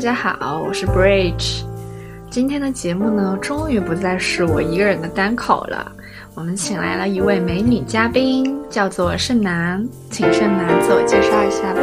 [0.00, 1.62] 大家好，我是 Bridge。
[2.30, 5.92] 今天的节目呢，终于不再是我一个人的单口了。
[6.34, 11.82] 我们请来了一位美女嘉宾，叫做盛楠，请盛楠自我介绍一下吧。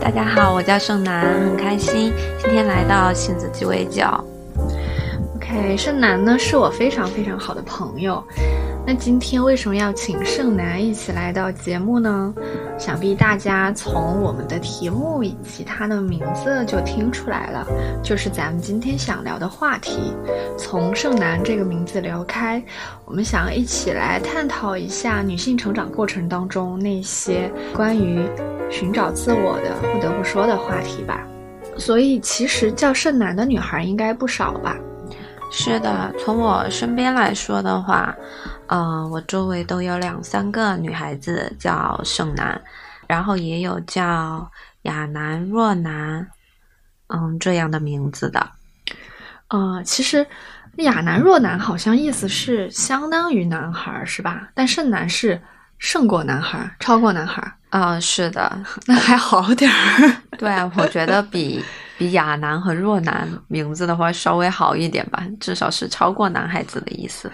[0.00, 4.02] 大家好，我叫盛楠，很开心今天来到杏子鸡尾酒。
[5.36, 8.20] OK，盛楠呢是我非常非常好的朋友。
[8.88, 12.32] 那今天为什么要请盛楠一起来到节目呢？
[12.78, 17.66] 想必大家从我们的题目以及他的名字就听出来了，
[18.02, 20.14] 就是咱们今天想聊的话题。
[20.56, 22.64] 从盛楠这个名字聊开，
[23.04, 28.26] 我们想一起来探讨一下女性成长过程当中那些关于
[28.70, 31.26] 寻找自我的不得不说的话题吧。
[31.76, 34.78] 所以，其实叫盛楠的女孩应该不少吧？
[35.50, 38.14] 是的，从我身边来说的话。
[38.70, 42.60] 嗯，我周围都有两三个女孩子叫盛楠，
[43.06, 44.50] 然后也有叫
[44.82, 46.28] 亚楠、若楠，
[47.06, 48.50] 嗯，这样的名字的。
[49.48, 50.26] 呃，其实
[50.76, 54.50] 亚楠、若楠好像意思是相当于男孩，是吧？
[54.54, 55.40] 但盛楠是
[55.78, 57.42] 胜过男孩，超过男孩。
[57.70, 60.16] 啊，是的， 那还好点儿。
[60.36, 61.64] 对啊，我觉得比
[61.98, 67.30] 比亚楠和若楠名字的话稍微好一点吧，至少是超过男孩子的意思。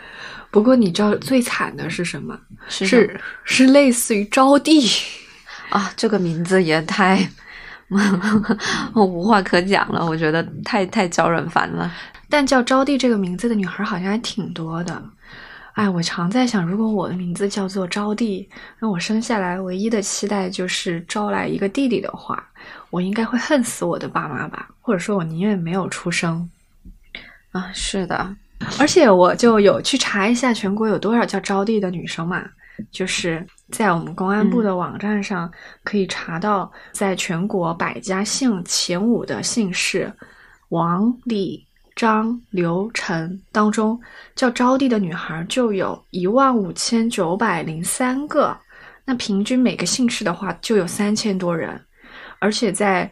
[0.51, 2.37] 不过你知道最惨的是什么？
[2.69, 5.05] 是是类似于招娣
[5.69, 7.29] 啊，这个名字也太，
[8.95, 10.05] 我无话可讲了。
[10.05, 11.93] 我觉得太太招人烦了。
[12.31, 15.03] 但叫招娣这个名字的女孩好像还挺多的。
[15.75, 18.47] 哎，我常在想，如果我的名字叫做招娣，
[18.79, 22.41] 那我生下来唯一的期待就是招来一个弟弟的话，
[22.95, 24.69] 我应该会恨死我的爸妈吧？
[24.81, 26.49] 或者说，我宁愿没有出生。
[27.51, 28.37] 啊，是的。
[28.79, 32.45] 而且我就有去查一下全国有多少叫招娣的女生嘛，
[32.93, 35.51] 就是在我们公安部的网站上
[35.83, 40.13] 可以查到，在全国百家姓前五的姓氏
[40.69, 41.67] 王、李、
[41.97, 44.01] 张、刘、陈当中，
[44.37, 48.57] 叫招娣的女孩就有一万五千九百零三个，
[49.05, 51.79] 那平均每个姓氏的话就有三千多人，
[52.45, 53.11] 而且在。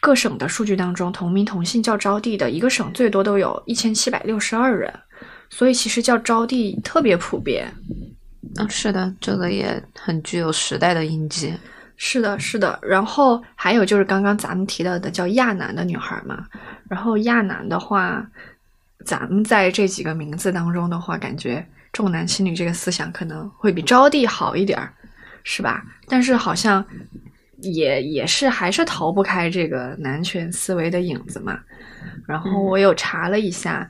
[0.00, 4.92] 各省的数据当中，同名同姓叫招娣的一个省最多都有一千七百六十二人，
[5.48, 7.72] 所以其实叫招娣特别普遍。
[8.58, 11.54] 嗯，是的，这个也很具有时代的印记。
[11.96, 12.78] 是的，是的。
[12.82, 16.44] 然后还有就是刚刚咱们提到的叫亚楠的女孩嘛，
[16.86, 18.22] 然后亚楠的话，
[19.06, 24.92] 咱们在这几个名字当中的话，感觉重男轻女这个思想可能会比招娣好一点儿，
[25.44, 25.82] 是吧？
[26.08, 26.84] 但是好像。
[27.72, 31.58] 也也是还是逃不开这个男权思维的影子嘛。
[32.26, 33.88] 然后我有查了一下，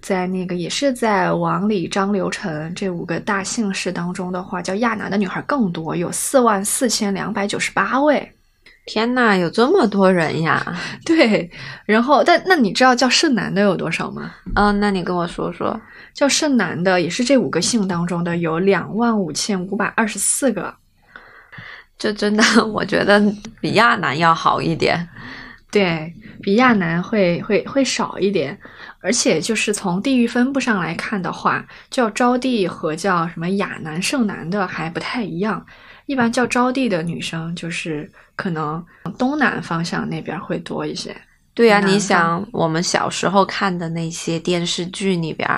[0.00, 8.32] 在那个也是在王李张刘陈这五个大姓氏当中的话，叫亚男的女孩更多，有四万四千两百九十八位。
[8.84, 10.60] 天呐，有这么多人呀！
[11.06, 11.48] 对，
[11.86, 14.34] 然后但那你知道叫盛男的有多少吗？
[14.56, 15.80] 嗯，那你跟我说说，
[16.12, 20.74] 叫盛男的也是这五个姓当中的有两万五千五百二十四个。
[22.02, 23.22] 这真的，我觉得
[23.60, 25.08] 比亚男要好一点，
[25.70, 28.58] 对比亚男会会会少一点，
[29.00, 35.64] 而且就是从地域分布上来看的话，叫招娣和叫什么亚楠、盛楠的还不太一样。
[36.06, 38.84] 一般叫招娣的女生，就是可能
[39.16, 41.16] 东南方向那边会多一些。
[41.54, 45.48] 对呀，你想我们小时候看的那些电视剧里边，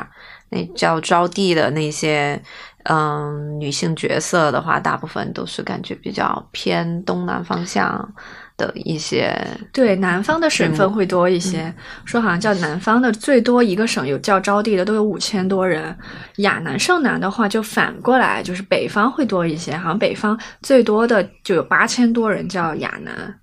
[0.50, 2.38] 那叫招娣的那些。
[2.84, 8.15] 嗯，女性角色的话，大部分都是感觉比较偏东南方向
[8.56, 9.34] 的一些。
[9.72, 11.75] 对，南方的省份会多一些。
[12.05, 15.97] 说好像叫南方的最多一个省有叫招娣的都有五千多人。
[16.37, 23.34] 亚南剩南的话就反过来，就是北方会多一些，好像北方最多的就有八千多人叫亚南。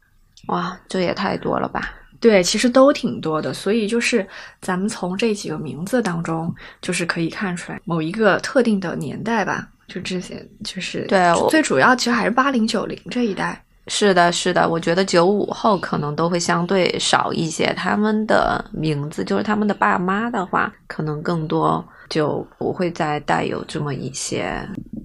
[0.47, 1.81] 哇，这也太多了吧！
[2.21, 4.25] 对，其实都挺多的，所以就是
[4.61, 9.67] 咱们从这几个名字当中，就是可以看出来某一个特定的年代吧。
[9.87, 11.19] 就这些，就是对，
[11.49, 13.61] 最主要其实还是八零九零这一代。
[13.87, 24.55] 是的，是的，我觉得九五后可能都会相对少一些，他们的名字就是他们的爸妈的话，可能更多就不会再带有这么一些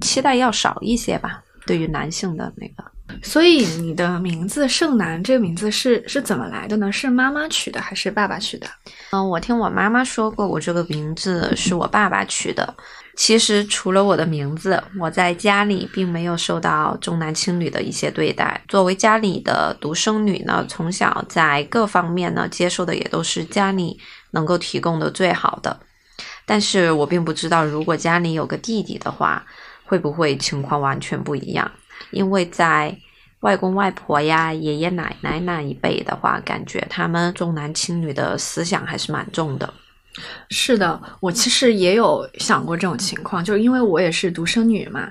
[0.02, 1.42] 期待，要少一些吧。
[1.66, 2.84] 对于男性的那个。
[3.22, 6.90] 所以你的名字盛楠这个名字是是怎么来的呢？
[6.90, 8.66] 是妈妈取的还是爸爸取的？
[9.10, 12.74] 嗯，我听我妈妈说过，我这个名字是我爸爸取的。
[13.16, 18.60] 其实除了我的名字，我在家里并没有受到重男轻女的一些对待。
[18.68, 23.98] 作为家里的独生女呢，从小在各方面呢接受的也都是家里
[24.32, 25.80] 能够提供的最好的。
[26.44, 29.44] 但是我并不知道，如果家里有个弟弟的话，
[29.84, 31.70] 会不会情况完全不一样？
[32.10, 32.96] 因为在
[33.40, 39.72] 外公外婆呀、爷爷奶奶那一辈的话，感觉他们重男轻女的思想还是蛮重的。
[40.50, 45.10] 是的，我其实也有想过这种情况，就是因为我也是独生女嘛，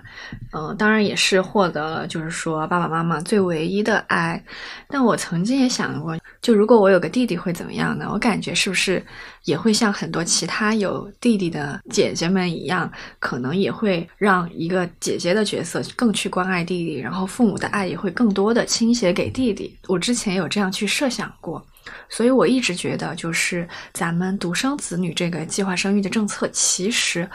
[0.53, 4.43] 嗯、当然也是获得了就是说爸爸妈妈最唯一的爱。
[4.87, 8.09] 但我曾经也想过，就如果我有个弟弟会怎么样呢？
[8.11, 9.03] 我感觉是不是
[9.43, 19.77] 也会像很多其他有弟弟的姐姐们一样，可能也会让一个姐姐的角色更去关爱弟弟，然后父母的爱也会更多的倾斜给弟弟。
[19.87, 21.63] 我之前有这样去设想过。
[22.09, 27.29] 所以我一直觉得，就是咱们独生子女这个计划生育的政策，其实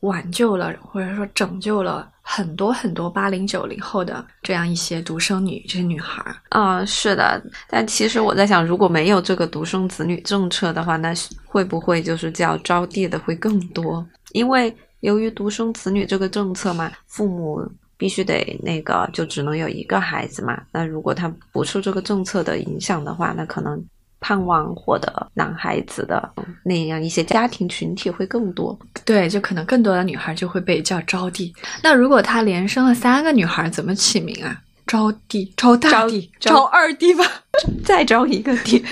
[0.00, 6.36] 挽救了或者说拯救了很多很多八零九零后的这样一些独生女这些女孩儿。
[6.50, 11.12] 啊、是的，但其实我在想，如果没有这个独生子女政策的话，那
[11.44, 14.06] 会不会就是叫招娣的会更多？
[14.32, 17.60] 因为由于独生子女这个政策嘛，父母
[18.00, 20.58] 必须得那个就只能有一个孩子嘛。
[20.72, 23.78] 那如果他不受这个政策的影响的话，那可能
[24.20, 26.32] 盼望获得男孩子的
[26.64, 28.78] 那样一些家庭群体会更多。
[29.04, 31.52] 对，就可能更多的女孩就会被叫招娣。
[31.82, 34.62] 那如果他连生了三个女孩，怎么起名啊？
[34.86, 37.24] 招娣、招大招娣、招招二弟吧？
[37.84, 38.82] 再招一个地，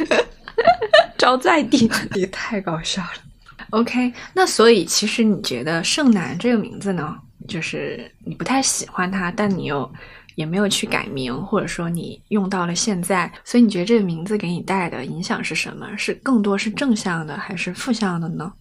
[1.16, 1.90] 招再弟。
[2.14, 3.08] 也太搞笑了。
[3.70, 7.16] OK，那所以其实你觉得盛楠这个名字呢，
[7.48, 9.90] 就是你不太喜欢它，但你又
[10.36, 15.88] 也没有去改名，或者说你用到了现在，所以你觉得这个名字给你带的影响是什么？
[15.96, 18.52] 是更多是正向的还是负向的呢？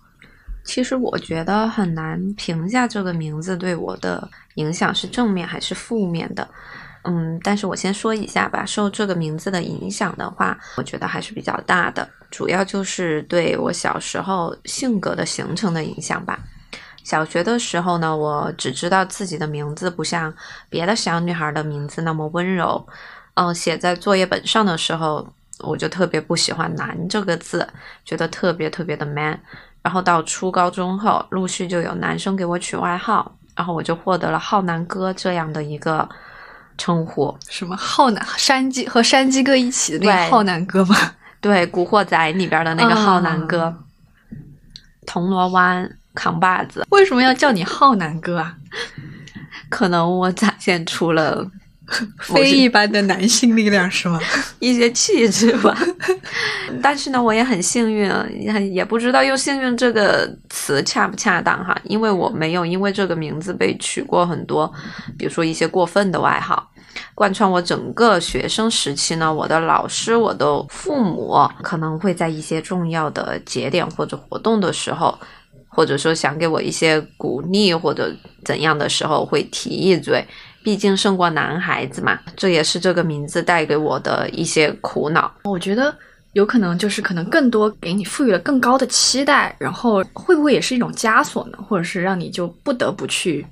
[0.64, 6.48] 其实我觉得很难评价这个名字对我的影响是正面还是负面的。
[7.04, 16.38] 嗯，但是我先说一下吧，受这个名字的影响的话，我觉得还是比较大的，主要就是对我小时候性格的形成的影响吧。
[17.08, 20.34] 小学的时候呢，我只知道自己的名字不像
[20.70, 22.86] 别的小女孩的名字那么温柔，
[23.36, 25.26] 嗯、写在作业本上的时候，
[25.60, 27.66] 我就特别不喜欢“男”这个字，
[28.04, 29.40] 觉得特别特别的 man。
[29.82, 36.10] 然后到初高中后，陆续就有男生给我取外号，然后我就获得了“浩南哥”这样的一个
[36.78, 37.34] 称呼。
[37.48, 40.98] 什么浩南山鸡和山鸡哥一起的那个浩南哥吗？
[41.40, 43.74] 对，《古惑仔》里边的那个浩南哥，
[45.06, 48.56] 铜锣湾扛把子，为什么要叫你浩南哥啊？
[49.70, 51.46] 可能我展现出了
[52.20, 54.20] 非一般的男性力量是吗？
[54.60, 55.78] 一些气质吧。
[56.82, 64.72] 但是呢，我也很幸运，也也不知道用“幸运”这个词恰不恰当哈，因为我没有因为这个名字被取过很多，
[65.18, 66.72] 比如说一些过分的外号。
[67.14, 75.18] 贯穿我整个学生时期呢，我的老师、我的父母可能会在一些重要的节点或者活动的时候，
[75.78, 78.12] 或者说想给我一些鼓励或者
[78.44, 80.26] 怎样的时候，会提一嘴。
[80.64, 85.32] 毕竟胜过男孩子嘛，这也是这个名字带给我的一些苦恼。
[85.44, 85.96] 我觉得
[86.34, 91.60] 有可能就是可能更多给你赋予了更高的期待，然后会不会也是一种枷锁呢？
[91.70, 93.46] 或者是让你就不得不去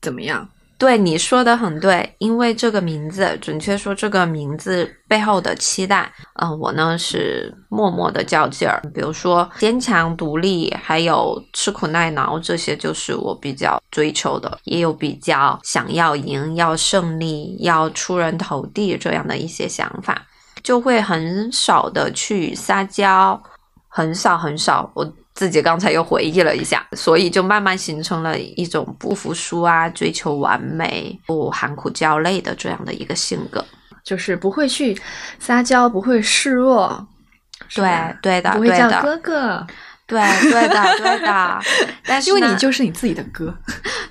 [0.00, 0.48] 怎么样？
[0.76, 8.82] 对你说的很对，因为这个名字，准确说这个名字背后的期待，嗯、我呢是默默的较劲儿。
[8.92, 20.26] 比如说坚强独立，还有吃苦耐劳，这些就是我比较追求的，也有比较想要赢、要胜利、要出人头地这样的一些想法，
[20.62, 23.40] 就会很少的去撒娇，
[23.88, 24.90] 很少很少。
[24.94, 33.64] 我自己刚才又回忆了一下，所以就慢慢形成了一种不服输啊、追求完美、不含苦交累的这样的一个性格。
[34.04, 34.96] 就是不会去
[35.38, 37.06] 撒娇，不会示弱，
[37.74, 39.66] 对对的不会叫哥哥，
[40.06, 41.60] 对对的对的，
[42.04, 43.52] 但是因为你就是你自己的哥。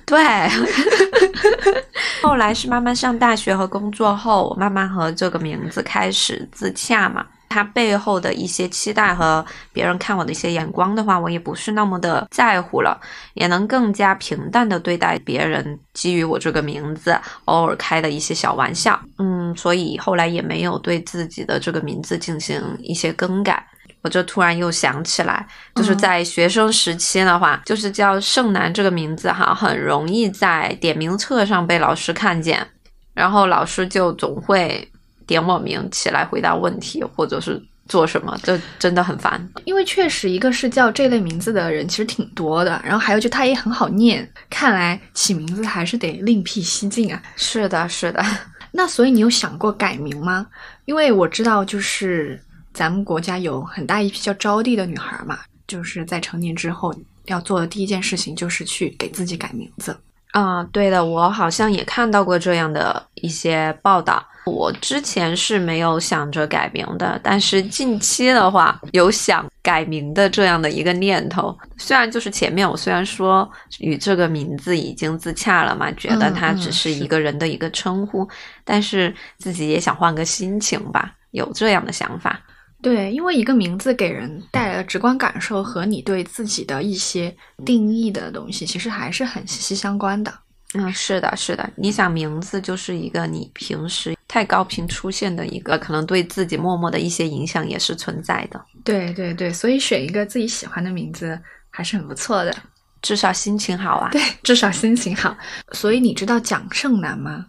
[0.04, 0.18] 对。
[2.22, 7.24] 后来是慢慢上大学和工作后，我慢慢和这个名字开始自洽嘛。
[7.54, 13.00] 它背后的一些期待和别人看我的一些眼光的话，我也不是那么的在乎了，
[13.34, 18.98] 也能更加平淡的对待别人基于我这个名字偶尔开的一些小玩笑。
[19.18, 23.64] 嗯，所以后来也没有对自己的这个名字进行一些更改。
[24.02, 25.46] 我就突然又想起来，
[25.76, 32.66] 就是嗯在学生时期的话，就是叫盛楠这个名字哈，很容易在点名册上被老师看见，
[33.14, 34.86] 然后老师就总会
[35.26, 39.46] 点我名起来回答问题，或者是做什么，这真的很烦。
[39.64, 47.22] 因为确实，一个是叫这类名字的人其实挺多的，然后还有就他也很好念，看来起名字还是得另辟蹊径啊。
[47.36, 48.24] 是的，是的，
[48.72, 50.46] 那所以你有想过改名吗？
[50.86, 52.40] 因为我知道，就是
[52.72, 56.94] 咱们国家有很大一批叫招娣的女孩嘛，就是在成年之后
[57.26, 59.96] 要做的第一件事情就是去给自己改名字。
[60.32, 64.26] 啊、对的，我好像也看到过这样的一些报道。
[64.46, 71.56] 我之前是没有想着改名的，但是近期的话有想改名的这样的一个念头。
[71.76, 78.28] 虽然就是前面我虽然说与这个名字已经自洽了嘛，觉得它只是一个人的一个称呼，
[78.64, 82.38] 但是自己也想换个心情吧，有这样的想法。
[82.82, 87.34] 对，因为一个名字给人带来的直观感受和你对自己的一些
[87.64, 90.30] 定义的东西，其实还是很息息相关的。
[90.74, 91.68] 嗯，是的，是的。
[91.76, 98.60] 你想，名字就是一个你平时太高频出现的一个，可能对自己默默的一些影响也是存在的。
[98.84, 101.38] 对对对，所以选一个自己喜欢的名字
[101.70, 102.52] 还是很不错的，
[103.00, 104.10] 至少心情好啊。
[104.10, 105.36] 对，至少心情好。
[105.72, 107.46] 所以你知道蒋胜男吗？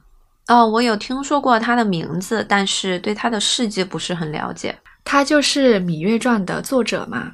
[0.47, 4.77] 哦，我有听说过他的名字，但是对他的事迹不是很了解。
[5.03, 7.31] 他就是《芈月传》的作者嘛？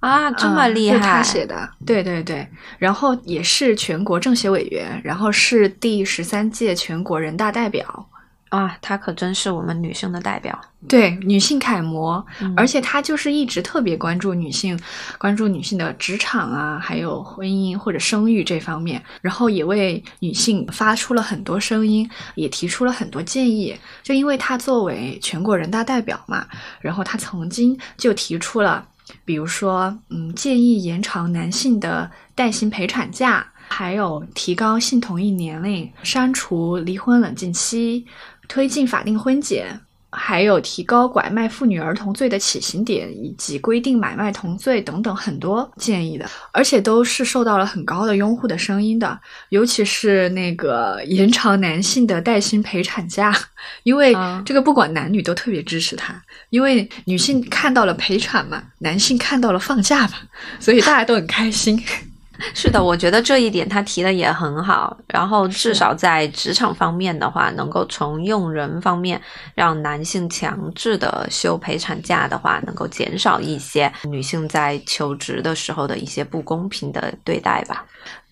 [0.00, 0.98] 啊，这么厉害！
[0.98, 2.46] 他写的，对对对。
[2.78, 8.06] 然后也是全国政协委员，然后是第十三届全国人大代表。
[8.48, 12.26] 啊，她可真是我们女性的代表，对女性楷模，
[12.56, 14.76] 而且她就是一直特别关注女性，
[15.18, 23.78] 关注女性的职场啊，还有婚姻或者生育这方面，然后也为女性发出了很多声音，也提出了很多建议。
[24.02, 26.44] 就因为她作为全国人大代表嘛，
[26.80, 28.84] 然后她曾经就提出了，
[29.24, 38.06] 比如说，嗯，建议延长男性的带薪陪产假，还有提高性同意年龄，删除离婚冷静期。
[38.48, 39.80] 推进法定婚检，
[40.12, 49.18] 还有提高拐卖妇女儿童罪的起刑点，以及规定买卖同罪等等很多建议的，而且都是受到了很高的拥护的声音的。
[49.50, 53.32] 尤其是那个延长男性的带薪陪产假，
[53.84, 54.12] 因为
[54.44, 60.14] 这个不管男女都特别支持他，因为女性看到了陪产嘛，男性看到了放假嘛，
[60.58, 61.80] 所以大家都很开心。
[62.54, 64.96] 是的，我觉得这一点他提的也很好。
[65.08, 69.20] 然后至少在职场方面的话，能够从用人方面
[69.54, 77.84] 让男性强制的休陪产假的话，能够减少一些女性在求职的时候的一些不公平的对待吧。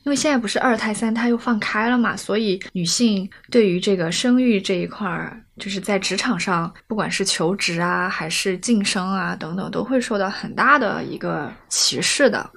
[0.05, 12.49] 因为现在不是二胎、三胎又放开了嘛，所以女性对于这个生育这一块儿，就是在职场上，不管是求职啊，还是晋升啊等等，都会受到很大的一个歧视的。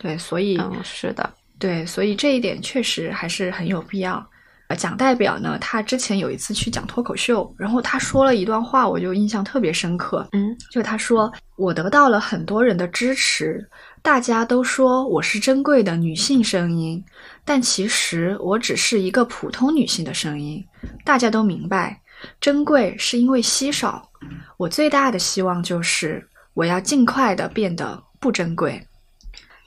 [0.00, 4.26] 对，所以嗯，是的，对，所以这一点确实还是很有必要。
[4.78, 10.26] 蒋代表呢，他之前有一次去讲脱口秀，然后他说了一段话，我就印象特别深刻。
[10.30, 13.68] 嗯，就他说：“我得到了很多人的支持，
[14.00, 17.04] 大家都说我是珍贵的女性声音，
[17.44, 20.64] 但其实我只是一个普通女性的声音。
[21.04, 22.00] 大家都明白，
[22.40, 24.08] 珍贵是因为稀少。
[24.56, 28.80] 我最大的希望就是我要尽快的变得不珍贵。”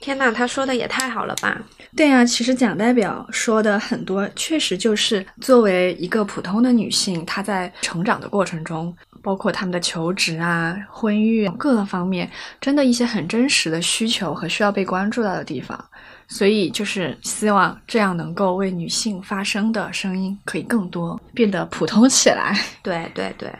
[0.04, 1.58] 天呐，他说的也太好了吧！
[1.96, 12.30] 对呀，其实蒋代表说的很多，确实就是作为一个普通的女性，她在成长的过程中，包括他们的求职啊、婚育各个方面，
[12.60, 15.82] 真的一些很真实的需求和需要被关注到的地方。
[16.28, 22.54] 所以就是希望这样能够为女性发声的声音可以更多，变得普通起来。
[22.82, 23.50] 对 对对。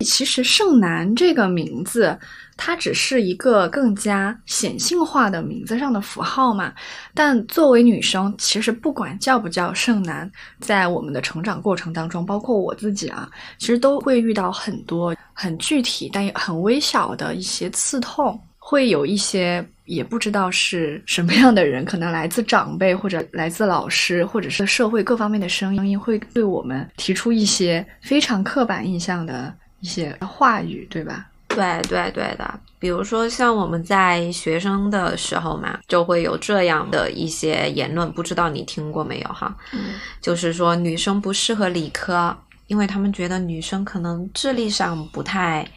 [0.00, 2.18] 其实“剩男”这个名字，
[2.56, 6.72] 它只是一个更加显性化的名字上的符号嘛。
[7.14, 10.30] 但作为女生，其实不管叫不叫“剩男”，
[10.60, 13.28] 在我们的成长过程当中，包括我自己啊，
[13.58, 29.54] 其实都会遇到很多很具体但也很微小的一些刺痛，会有一些也不知道是什么样的人，可能来自长辈或者来自老师，或者是社会各方面的声音，会对我们提出一些非常刻板印象的。
[29.80, 31.26] 一些话语，对吧？
[31.48, 39.52] 对对对的，比如说像我们在学生的时候嘛，就会有这样的一些言论，不知道你听过没有哈？
[39.72, 42.36] 嗯，就是说女生不适合理科，
[42.68, 45.68] 因为他们觉得女生可能智力上不太，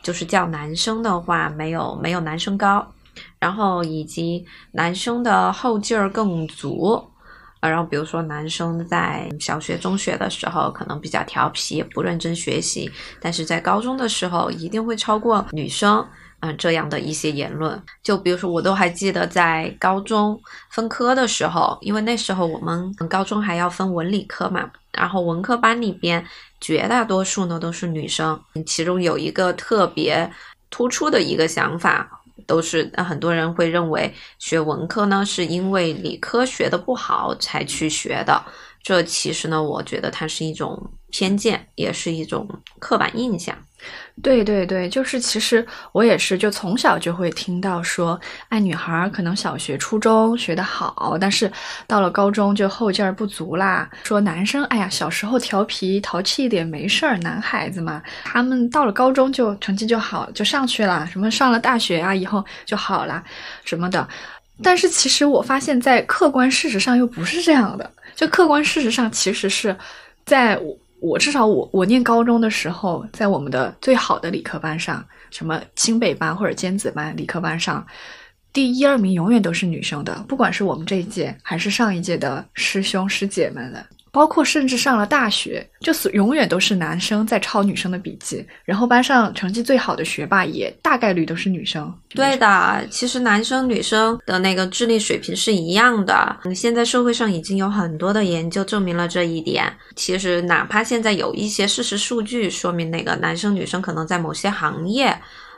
[0.00, 2.86] 就是叫男生的话没有没有男生高，
[3.40, 7.04] 然后以及男生的后劲儿更足。
[7.68, 16.06] 然后，比如说男生在小学、中学的时候可能比较调皮，不认真学习，但是在高中的时候一定会超过女生，
[16.40, 17.80] 嗯，这样的一些言论。
[18.02, 26.24] 就比如说，我都还记得在高中分科的时候，因为那时候我们高中还要分文理科嘛，然后文科班里边
[26.60, 30.30] 绝大多数呢都是女生，其中有一个特别
[30.70, 32.15] 突出的一个想法。
[32.46, 38.44] 都是那很多人会认为学文科呢，是因为理科学的不好才去学的。
[38.82, 42.48] 这其实呢，我觉得它是一种偏见，也是一种
[42.78, 43.56] 刻板印象。
[44.22, 51.52] 对对对，就是其实我也是，就从小就会听到说，哎，女孩可能小学、初中学得好，但是
[51.86, 53.88] 到了高中就后劲儿不足啦。
[54.04, 63.22] 说男生，哎呀，小时候调皮淘气一点没事儿，男孩子嘛，他们到了高中就成绩就好，就上去了，什么上了大学啊以后就好了，
[63.64, 64.08] 什么的。
[64.62, 69.76] 但是其实我发现，在客观事实上又不是这样的，就客观事实上其实是
[70.24, 70.58] 在。
[71.00, 77.86] 我至少我我念高中的时候，在我们的最好的理科班上，什么清北班或者尖子班理科班上，
[78.52, 83.86] 第一二名永远都是女生的，不管是我们这一届还是上一届的师兄师姐们了。
[84.16, 91.94] 包括甚至上了大学，就是永远都是男生在抄女生的笔记，然后班上成绩最好的学霸也大概率都是女生。
[92.14, 96.34] 对的，其实男生女生的那个智力水平是一样的。
[96.54, 99.70] 现在社会上已经有很多的研究证明了这一点。
[99.96, 105.14] 其实哪怕现在有一些事实数据说明那个男生女生可能在某些行业。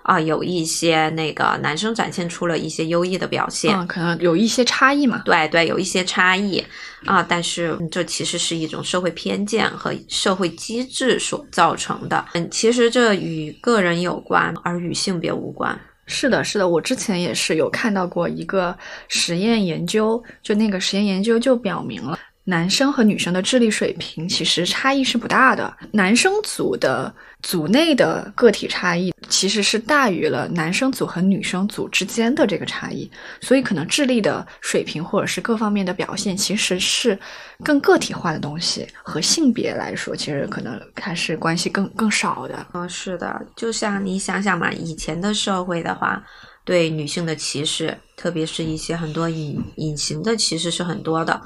[0.09, 5.21] 啊，有一些那个男生展现出了一些优异的表现，嗯，可能有一些差异嘛。
[5.23, 6.65] 对对，有一些差异
[7.05, 12.25] 啊，但是这其实是一种社会偏见和社会机制所造成的。
[12.33, 15.79] 嗯，其实这与个人有关，而与性别无关。
[16.07, 18.75] 是的，是的，我之前也是有看到过一个
[19.09, 22.19] 实验研究，就那个实验研究就表明了。
[22.49, 33.11] 男生和女生的智力水平其实差异是不大的，男生组的组内的个体差异其实是大于了男生组和女生组之间的这个差异，
[33.43, 37.19] 所以可能智力的水平或者是各方面的表现其实是
[37.63, 42.67] 更个体化的东西，和性别来说，其实可能还是关系更更少的。
[42.73, 46.25] 嗯，是的，就像你想想嘛，以前的社会的话，
[46.65, 51.39] 对女性的歧视，特别是一些很多隐隐形的歧视是很多的。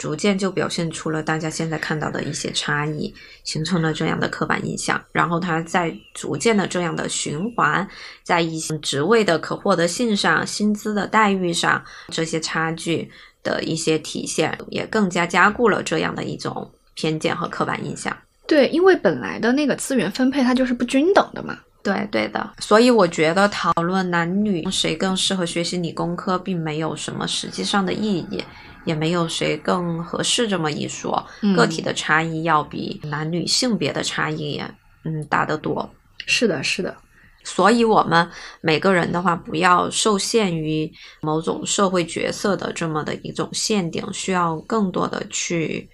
[0.00, 3.14] 逐渐就表现出了大家现在看到的一些差异，
[3.44, 4.98] 形成了这样的刻板印象。
[5.12, 7.86] 然后它在逐渐的这样的循环，
[8.22, 13.10] 在一些职位的可获得性上、薪资的待遇上，这些差距
[13.42, 18.16] 的一些体现，也更加加固了这样的一种偏见和刻板印象。
[18.46, 21.58] 对，因为本来的那个资源分配它就是不均等的嘛。
[21.82, 22.54] 对，对的。
[22.58, 28.44] 所以我觉得讨论男女谁更适合学习理工科，并没有什么实际上的意义。
[28.86, 31.22] 也没有谁更合适这么一说，
[31.54, 34.58] 个体的差异要比男女性别的差异，
[35.04, 35.88] 嗯，大得多。
[36.26, 36.96] 是的，是的。
[37.44, 38.26] 所以，我们
[38.62, 40.90] 每个人的话，不要受限于
[41.20, 45.86] 某种社会角色的这么的一种限定，需要更多的去。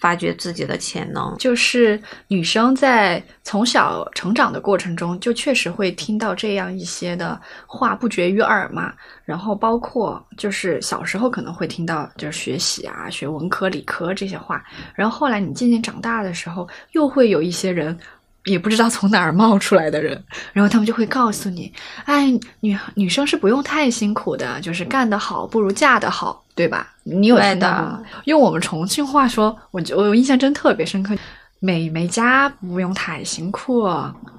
[0.00, 8.92] 发掘自己的潜能，就是女生在从小成长的过程中，就确实会听到这样一些的话不绝于耳嘛。
[9.24, 14.64] 然后包括就是小时候可能会听到，就是学习啊，学文科、理科这些话。
[14.94, 17.96] 然后后来你渐渐长大的时候，又会有一些人。
[18.44, 20.22] 也不知道从哪儿冒出来的人，
[20.52, 21.72] 然后他们就会告诉你，
[22.04, 26.94] 哎，女女生是不用太辛苦的，就是干得好不如嫁得好，对吧？
[27.04, 28.02] 你有听到吗？
[28.24, 31.14] 用我们重庆话说，我我我印象真特别深刻，
[31.58, 33.88] 美眉家不用太辛苦，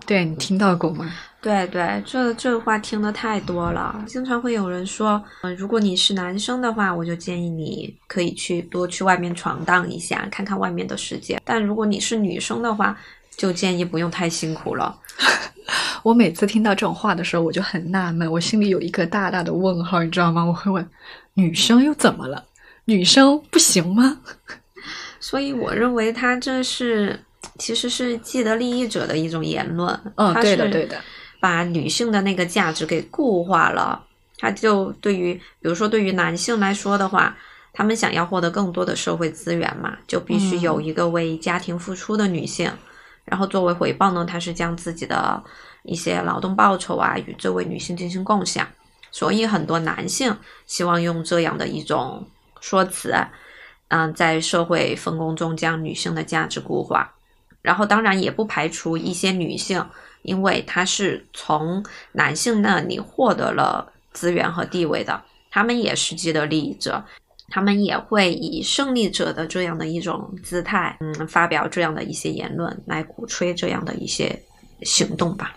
[0.06, 1.10] 对你听到过吗？
[1.42, 11.42] 对对，这这话听的太多了，经常会有人说，嗯，如果你是男生的话，我就建议你可以去多去外面闯荡一下，看看外面的世界。
[11.44, 12.96] 但如果你是女生的话，
[13.38, 14.98] 就建议不用太辛苦了。
[16.04, 20.44] 我每次听到这种话的时候，我就很纳闷，我心里有一个大大的问号，你知道吗？
[20.44, 20.88] 我会问：
[21.36, 22.44] 女生又怎么了？
[22.86, 24.18] 女生不行吗？
[25.20, 27.20] 所以我认为他这是
[27.60, 29.88] 其实是既得利益者的一种言论。
[30.16, 31.00] 嗯，对的，对的，
[31.40, 34.04] 把女性的那个价值给固化了。
[34.40, 37.38] 他就对于，比如说对于男性来说的话，
[37.72, 42.72] 他们想要获得更多的社会资源嘛，就必须有一个为家庭付出的女性。
[43.26, 45.42] 然后作为回报呢，他是将自己的
[45.84, 48.68] 一些劳动报酬啊与这位女性进行共享，
[49.12, 52.28] 所以很多男性希望用这样的一种
[52.60, 53.14] 说辞，
[53.88, 57.14] 嗯，在社会分工中将女性的价值固化。
[57.62, 59.86] 然后当然也不排除一些女性，
[60.24, 67.06] 因为她是从男性那里获得了资源和地位的，他们也是既得利益者。
[67.52, 74.42] 他们也会以胜利者的这样的一种姿态，嗯，发表这样的一些言论，来鼓吹这样的一些
[74.82, 75.54] 行动吧。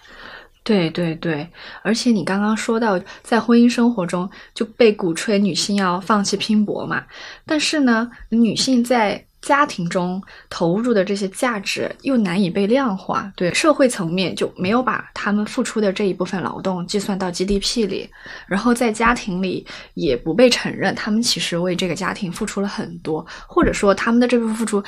[0.63, 1.49] 对对对，
[1.83, 7.05] 而且你刚刚说到，在婚姻生活中就被鼓吹女性要放弃拼搏嘛，
[7.47, 9.25] 但是呢，女性在。
[9.45, 18.09] 家庭中投入的这些价值又难以被量化，对社会层面就没有把他们付出的这一部分劳动计算到 GDP 里，
[18.47, 24.83] 然后在家庭里也不被承认，他们其实为这个家庭付出了很多，或者说他们的这部分付出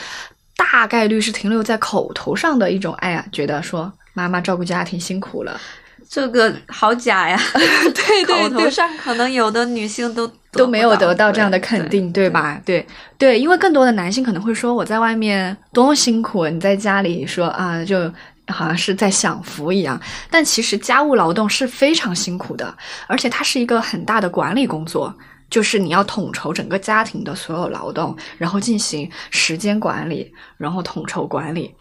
[0.56, 5.60] 大概率是停留在口头上的一种，哎呀，觉得说妈妈照顾家庭辛苦了，
[6.08, 7.38] 这个好假呀！
[7.94, 12.60] 对口头上可能有的女性都都没有得到这样的肯定，对对吧？
[12.64, 12.86] 对
[13.18, 18.10] 对，因为更多的男性可能会说我在外面多么辛苦，你在家里说啊，就
[18.48, 20.00] 好像是在享福一样。
[20.30, 22.74] 但其实家务劳动是非常辛苦的，
[23.06, 25.14] 而且它是一个很大的管理工作。
[25.48, 31.72] 就是你要统筹整个家庭的所有劳动，然后进行时间管理，然后统筹管理。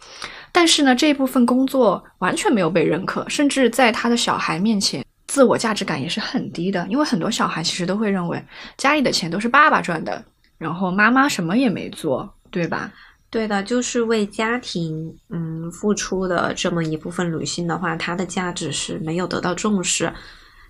[0.56, 6.86] 但是呢，这部分工作完全没有被认可，甚至在他的小孩面前，自我价值感也是很低的。
[6.88, 8.42] 因为很多小孩其实都会认为
[8.78, 10.24] 家里的钱都是爸爸赚的，
[10.56, 12.90] 然后妈妈什么也没做，对吧？
[13.28, 20.10] 对的，就是为家庭嗯付出的这么一部分女性的话，她的价值是没有得到重视，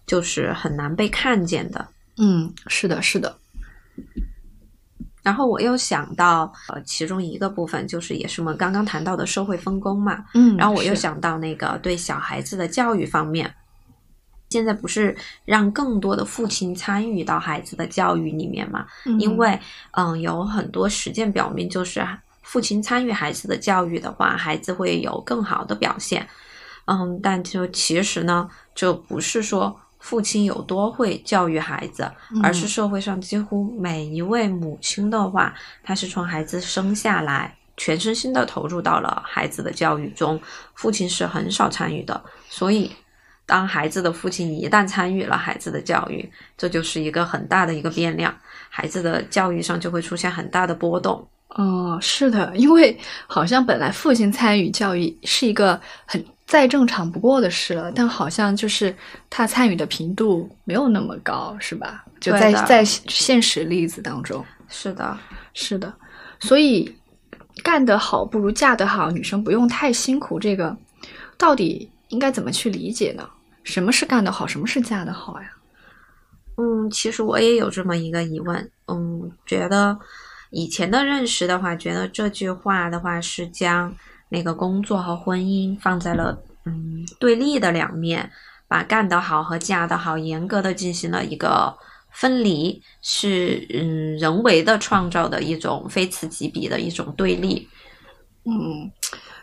[0.05, 1.87] 就是很难被看见的。
[2.18, 3.38] 嗯，是的，是的，
[5.27, 10.25] 然后我又想到，呃，其中一个部分就是也是我们刚刚谈到的社会分工嘛。
[10.35, 13.53] 嗯然后我又想到那个对小孩子的教育方面，
[14.51, 18.87] 现在不是让更多的父亲参与到孩子的教育里面嘛？
[19.05, 19.59] 嗯因为
[19.95, 22.07] 嗯，有很多实践表明，就是
[22.43, 26.25] 父亲参与孩子的教育的话，孩子会有更好的表现。
[26.85, 32.09] 嗯，但就其实呢，就不是说父亲有多会教育孩子，
[32.40, 40.40] 而是社会上几乎每一位母亲的话，她是从孩子生下来，全身心的投入到了孩子的教育中，
[40.75, 42.23] 父亲是很少参与的。
[42.49, 42.92] 所以，
[43.47, 48.33] 当孩子的父亲一旦参与了孩子的教育，这就是一个很大的一个变量，
[48.71, 51.27] 孩子的教育上就会出现很大的波动。
[51.49, 58.95] 哦，是的，因为好像本来父亲参与教育是一个很再正常不过的事了，但好像就是
[59.29, 62.05] 他参与的频度没有那么高，是吧？
[62.21, 65.19] 就在在现实例子当中，是的，
[65.55, 65.93] 是的，
[66.39, 66.97] 所以
[67.65, 70.77] 干得好不如嫁得好，女生不用太辛苦，这个
[71.37, 73.29] 到底应该怎么去理解呢？
[73.65, 75.51] 什么是干得好，什么是嫁得好呀？
[76.57, 79.99] 嗯，其实我也有这么一个疑问，嗯，觉得
[80.51, 83.93] 以前的认识的话，觉得这句话的话是将
[84.29, 88.31] 那个工作和婚姻放在了嗯对立的两面，
[88.69, 91.73] 把干得好和嫁得好严格的进行了一个
[92.11, 97.69] 分离，是嗯人为的创造的一种非此即彼的一种对立。
[98.45, 98.91] 嗯，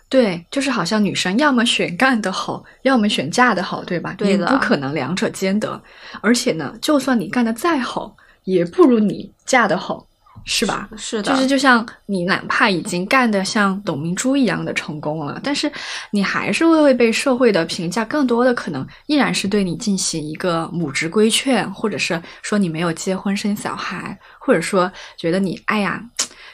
[0.09, 4.15] 对，就是好像女生要么选干得好，要么选嫁得好，对吧？
[4.17, 5.81] 对的你不可能两者兼得。
[6.21, 8.15] 而且呢，就算你干得再好，
[8.45, 10.07] 也不如你嫁得好，
[10.45, 10.89] 是吧？
[10.97, 15.71] 是的，就是就像你哪怕已经干得像董明珠一样的成功了，但是
[16.11, 26.01] 你还是会被社会的评价，更多的可能依然是对你进行一个母职规劝，或者是说你没有结婚生小孩，或者说觉得你哎呀，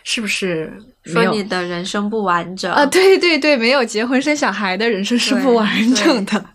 [0.03, 0.71] 是不是
[1.03, 6.45] 说你的人生不完整啊，对对对，没有结婚生小孩的人生是不完整的。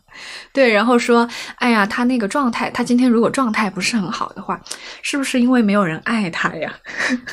[0.55, 4.59] 对，然后说，哎呀，他那个状态，他今天如果状态不是很好的话，
[5.03, 6.73] 是不是因为没有人爱他呀？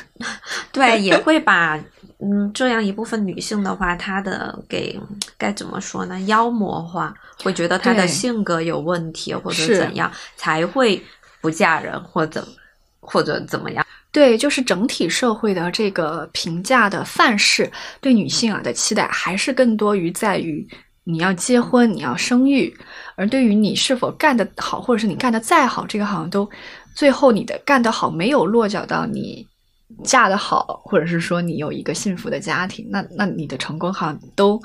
[0.73, 1.79] 对，也会把
[2.19, 4.99] 嗯这样一部分女性的话，她的给
[5.37, 6.19] 该怎么说呢？
[6.21, 10.99] 妖魔化，会觉得她的性格有问题或者怎样，才会
[11.41, 12.43] 不嫁人或者
[12.99, 13.85] 或者怎么样。
[14.11, 20.67] 对，就是整体社会的这个评价的范式，对女性啊的期待，还是更多于在于
[21.03, 22.75] 你要结婚，你要生育，
[23.15, 26.49] 而对于你是否干得好，或者是你干得再好，这个好像都
[26.93, 29.47] 最后你的干得好没有落脚到你
[30.03, 34.61] 嫁得好，或者是说你有一个幸福的家庭，那那你的成功好像都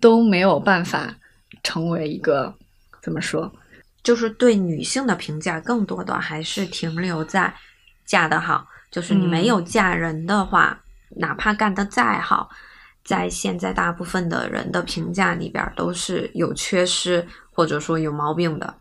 [0.00, 1.14] 都没有办法
[1.62, 2.54] 成为一个
[3.02, 3.50] 怎么说？
[4.02, 7.52] 就是对女性的评价，更多的还是停留在
[8.06, 8.66] 嫁得好。
[8.90, 10.80] 就是你没嗯有嫁人的话，
[11.16, 12.48] 哪怕干得再好，
[13.08, 18.74] 在现在大部分的人的评价里边都是有缺失或者说有毛病的。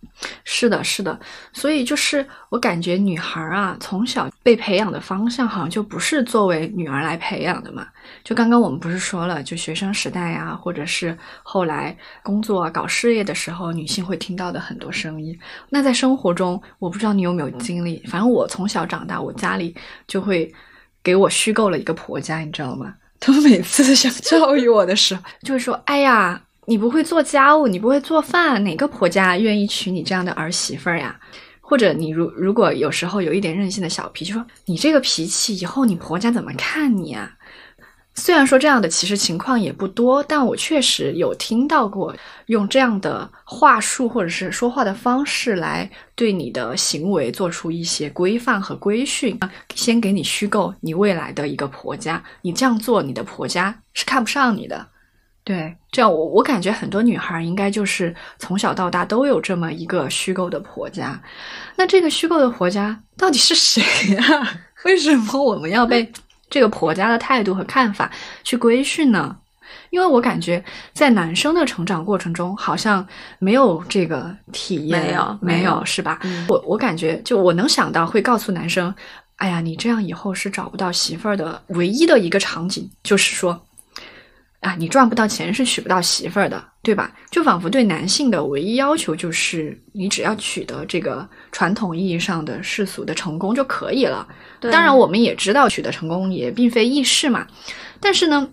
[0.43, 1.17] 是的，是的，
[1.53, 7.87] 所以就是我感觉女孩啊，从小被培养的方向好像就不是作为女儿来培养的嘛。
[8.21, 15.39] 就刚刚我们不是说了，就学生时代啊，或者是后来工作啊、搞事业的时候，女性会听到的很多声音。
[15.69, 19.73] 那在生活中，我不知道你有没有经历，反正我从小长大，我家里
[20.05, 20.53] 就会
[21.01, 22.93] 给我虚构了一个婆家，你知道吗？
[23.19, 31.19] 他们每次想教育我的时候，就会说：“哎呀，你不会做家务，你不会做饭，哪个婆家愿意娶你这样的儿媳妇儿呀？”
[31.59, 37.29] 或者你如如果有时候有一点任性的小脾气，说你这个脾气，以后你婆家怎么看你啊？
[38.19, 42.13] 虽然说这样的其实情况也不多，但我确实有听到过
[42.47, 49.39] 用这样的话术或者是说话的方式来对你的行为做出一些规范和规训。
[49.75, 54.85] 先给你虚构你未来的一个婆家，你这样做，你的婆家是看不上你的。
[55.43, 61.21] 对，这样我我感觉很多女孩应该就是从小到大都有这么一个虚构的婆家。
[61.75, 63.81] 那这个虚构的婆家到底是谁
[64.15, 64.21] 呀？
[64.83, 66.11] 为什么我们要被？
[66.49, 68.11] 这个婆家的态度和看法
[68.43, 69.35] 去规训呢？
[69.89, 73.05] 因为我感觉在男生的成长过程中，好像
[73.39, 76.19] 没有这个体验，没有，没有，是吧？
[76.47, 78.93] 我我感觉，就我能想到会告诉男生，
[79.35, 83.61] 哎呀，你这样以后是找不到媳妇儿的唯一的一个场景，就是说。
[84.59, 87.15] 啊，你赚不到钱是娶不到媳妇儿的，对吧？
[87.29, 94.27] 就仿佛对男性的唯一要求就是你只要取得这个传统意义上的世俗的成功就可以了。
[94.59, 97.45] 当然，我们也知道取得成功也并非易事嘛。
[97.99, 98.49] 但是呢，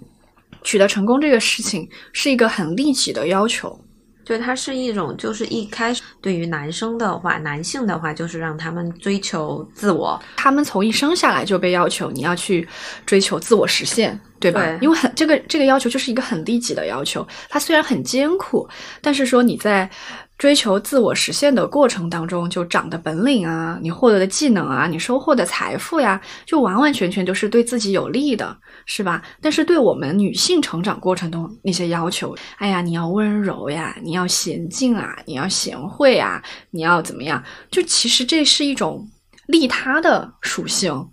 [0.62, 3.78] 取得成功这个事情是一个很利己的要求。
[4.24, 10.20] 对，它是一种，就是一开始对于男生的话，男性的话，就是让他们追求自我。
[10.37, 12.66] 他们从一生下来就被要求你要去
[13.04, 14.66] 追求自我实现，对吧？
[14.80, 17.26] 因为很这个这个要求就是一个很低级的要求。
[17.48, 18.68] 它虽然很艰苦，
[19.00, 19.88] 但是说你在。
[20.37, 28.54] 追求自我实现的过程当中，就长的本领啊，你获得的技能啊，你收获的财富呀，就完完全全都是对自己有利的，
[28.86, 29.22] 是吧？
[29.40, 37.42] 但是对我们女性成长过程中那些要求，哎呀，你要温柔呀，你要娴静啊，你要贤惠啊，你要怎么样？
[37.70, 39.08] 就其实这是一种
[39.46, 41.08] 利他的属性。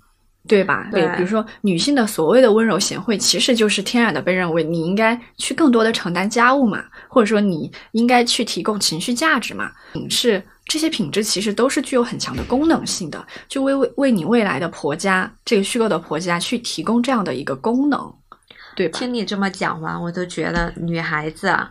[0.47, 0.89] 对吧？
[0.91, 9.71] 对，比如说女性的所谓的温柔贤惠，其实就是天然的被认为你应该去更多的承担家务嘛，或者说你应该去提供情绪价值嘛。
[10.09, 18.13] 是这些品质其实都是具有很强的功能性的，就为为为你未来的婆家这个虚构的婆家去提供这样的一个功能，
[18.73, 18.97] 对吧？
[18.97, 21.69] 听你这么讲完，我都觉得女孩子啊。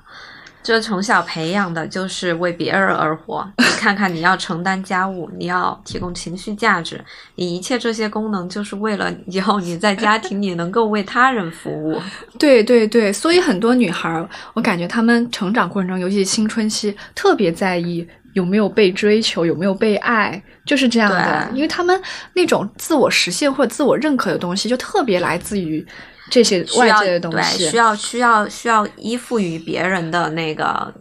[0.62, 3.50] 这从小培养的就是为别人而活。
[3.56, 7.02] 你看看，你要承担家务，你要提供情绪价值，
[7.36, 11.98] 你一切这些功能，就是为了以后你在家庭里能够为他人服务。
[12.38, 21.50] 对对对，所以很多女孩，我感觉她们成长过程中，尤其是青春期，特别在意有没有被追求，有没有被爱，就是这样的。
[21.54, 22.00] 因为他们
[22.34, 25.86] 那种自我实现或者自我认可的东西，就特别来自于。
[26.30, 30.94] 这些外界的东西，需要需要需要依附于别人的那个，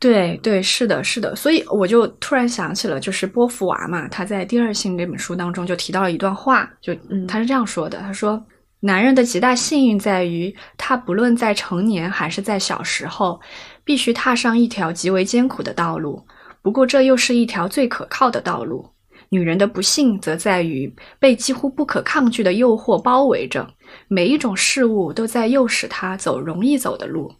[0.00, 1.36] 对对，是的，是的。
[1.36, 6.92] 所以我就突然想起了，就是波伏娃嘛，他在《第二性》这本书当中就提到了一段话，就
[7.28, 8.44] 他是这样说的：他说，
[8.80, 13.40] 男人的极大幸运在于，他不论在成年还是在小时候，
[13.84, 16.20] 必须踏上一条极为艰苦的道路。
[16.66, 18.84] 不过，这又是一条最可靠的道路。
[19.28, 23.64] 女人的不幸则在于被几乎不可抗拒的诱惑包围着。
[24.08, 27.32] 每一种事物都在诱使她走容易走的路，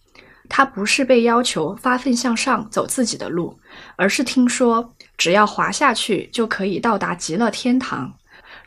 [0.49, 3.59] 她不是被要求发奋向上走自己的路，
[3.97, 8.15] 而是听说只要滑下去就可以到达极乐天堂。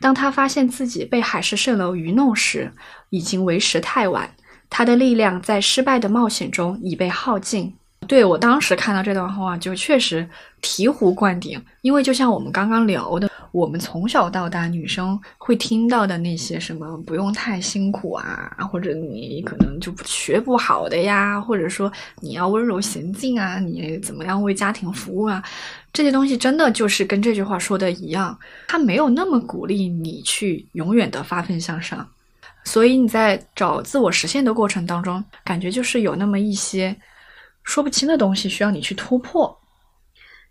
[0.01, 2.73] 当她发现自己被海市蜃楼愚弄时，
[3.11, 4.35] 已经为时太晚，
[4.69, 7.73] 她的力量在失败的冒险中已被耗尽。
[8.07, 10.27] 对我当时看到这段话，就确实
[10.61, 13.29] 醍醐灌顶，因为就像我们刚刚聊的。
[13.51, 25.43] 我们从小到大，女生会听到的那些什么不用太辛苦啊，或者你可能就学不好的呀，或者说你要温柔娴静啊，你怎么样为家庭服务啊，
[25.91, 32.07] 这些东西真的就是跟这句话说的一样，他没有那么鼓励你去永远的发奋向上，
[32.65, 36.95] 所以你在找自我实现的过程当中，感觉就是有那么一些
[37.69, 39.55] 说不清的东西需要你去突破。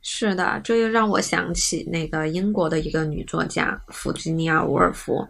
[0.01, 5.27] 是的，这又让我想起那个英国的一个女作家弗吉尼亚·伍尔夫，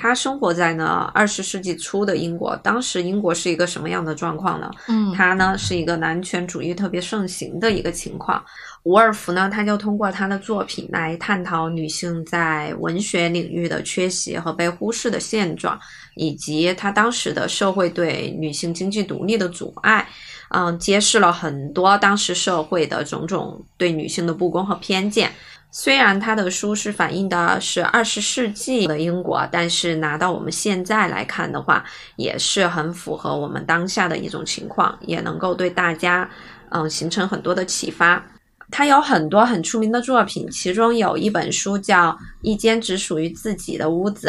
[0.00, 2.56] 她生活在呢二十世纪初的英国。
[2.56, 4.70] 当时英国是一个什么样的状况呢？
[4.88, 8.42] 嗯，他呢是一个男权主义特别盛行的一个情况。
[8.84, 15.78] 伍尔夫呢，他就通过他的作品来探讨女性在文学领域的缺席和被忽视的现状，
[16.16, 20.08] 以及他当时的社会对女性经济独立的阻碍。
[20.52, 25.30] 嗯，揭示了很多当时社会的种种对女性的不公和偏见。
[25.72, 31.84] 虽然他的书是反映的是二十世纪的英国，但是拿到我们现在来看的话，
[32.16, 36.28] 也是很符合我们当下的一种情况，也能够对大家
[36.70, 38.24] 嗯形成很多的启发。
[38.70, 42.10] 他有很多很出名的作品，其中有一本书叫
[42.42, 44.28] 《一间只属于自己的屋子》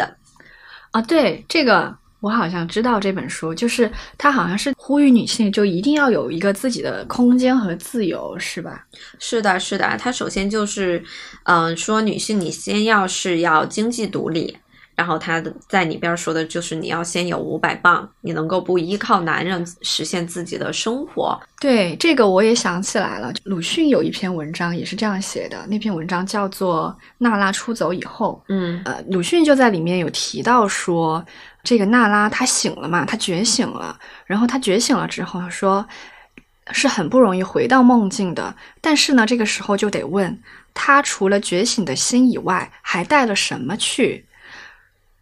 [0.92, 2.01] 啊，对这个。
[2.22, 8.86] 我好像知道这本书，就是它好像是呼吁女性就一定要有一个自己的空间和自由，是吧？
[9.18, 9.96] 是的，是的。
[9.98, 11.02] 它首先就是，
[11.42, 14.56] 嗯，说女性你先要是要经济独立，
[14.94, 21.36] 然后它的在里边说的就是你要先有五百磅，你能够不依靠男人实现自己的生活。
[21.60, 28.40] 对这个我也想起来了，鲁迅有一篇文章也是这样写的，那篇文章叫做《娜拉出走以后》。
[28.48, 31.24] 嗯呃，鲁迅就在里面有提到说，
[31.62, 35.86] 这个娜拉她醒了嘛，她觉醒了，然后她觉醒了之后，她说
[36.70, 40.40] 是很不容易回到梦境的，但是呢，这个时候就得问
[40.74, 44.26] 她除了觉醒的心以外，还带了什么去？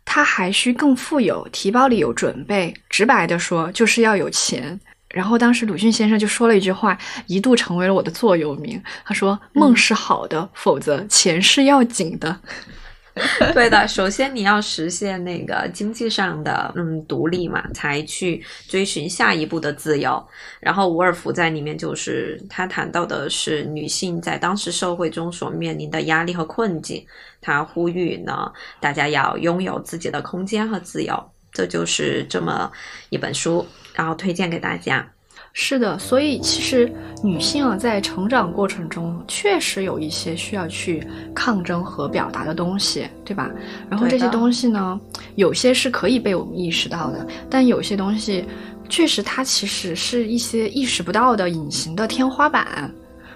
[0.04, 2.74] 她还需更富有，提包里有准备。
[2.88, 4.80] 直白的说，就是要有钱。
[5.08, 8.80] 然后当时鲁迅先生就说了一句话，一度成为了我的座右铭。
[9.04, 12.40] 他说：“梦是好的，否则钱是要紧的。”
[13.52, 20.24] 对的，首先你要实现那个经济上的嗯独立嘛，才去追寻下一步的自由。
[20.60, 27.04] 然后伍尔夫在里面就是他谈到的是女性在当时社会中所面临的压力和困境，
[27.40, 31.30] 他呼吁呢大家要拥有自己的空间和自由。
[31.52, 32.70] 这就是这么
[33.08, 35.04] 一本书，然后推荐给大家。
[35.52, 36.90] 是的，所以其实
[37.24, 43.50] 女性啊，在成长过程中确实有一些需要去抗争和表达的东西，对吧？
[43.88, 44.98] 然后这些东西呢，
[45.34, 48.44] 有些是可以被我们意识到的，但有些东西
[48.88, 52.88] 确实它其实是一些意识不到的隐形的天花板。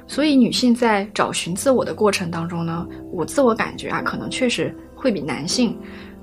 [0.06, 5.76] 所以女性在找寻自我的过程当中呢，我自我感觉啊，可能确实会比男性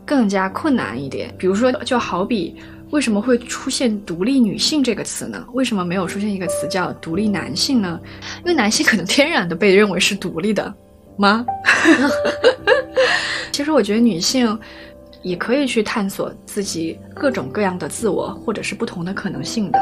[0.05, 1.33] 更加困难一点。
[1.37, 2.55] 比如说，就好比。
[2.91, 5.43] 为什么会出现“独立女性”这个词呢？
[5.53, 7.99] 为什么没有出现一个词叫“独立男性”呢？
[8.39, 10.73] 因为男性可能天然的被认为是独立的
[11.17, 11.45] 吗？
[13.51, 14.57] 其实我觉得女性
[15.23, 19.79] 也可以去探索自己各种各样的自我，或者是不同的可能性的。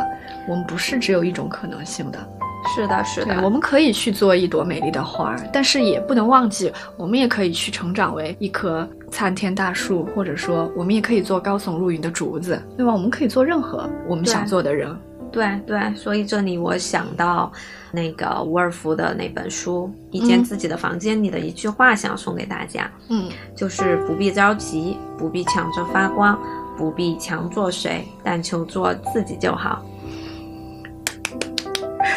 [0.48, 2.30] 我们不是只有一种可能性的。
[2.76, 12.94] 是的，是的，我们可以去做一朵美丽的花，但是也不能忘记，我们也可以去成长为一棵参天大树，或者说，我们也可以做高耸入云的竹子，对吧？
[12.94, 14.96] 我们可以做任何我们想做的人。
[15.32, 17.52] 对对，所以这里我想到
[17.92, 26.38] 那个伍尔夫的那本书《一间自己的房间》里的一句话，想送给大家，嗯，就是不必着急，不必抢着发光，
[26.76, 29.86] 不必强做谁，但求做自己就好。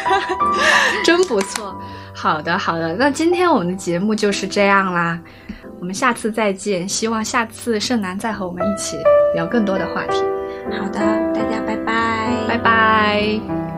[1.03, 1.75] 真不错，
[2.13, 5.19] 好的好的，那今天我们的节目就是这样啦，
[5.79, 8.97] 我们下次再见，希望下次盛楠再和我们一起
[9.35, 10.23] 聊更多的话题。
[10.77, 10.99] 好的，
[11.33, 13.72] 大家拜拜，拜拜。